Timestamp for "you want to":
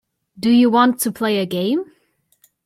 0.49-1.11